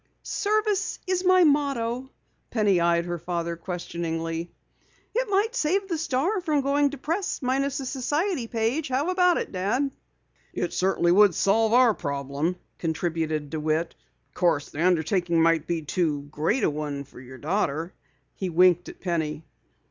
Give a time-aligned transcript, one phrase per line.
[0.23, 2.09] "Service is my motto."
[2.49, 4.51] Penny eyed her father questioningly.
[5.13, 8.87] "It might save the Star from going to press minus a society page.
[8.89, 9.91] How about it, Dad?"
[10.55, 13.93] "It certainly would solve our problem," contributed DeWitt.
[14.29, 17.93] "Of course the undertaking might be too great a one for your daughter."
[18.33, 19.45] He winked at Penny.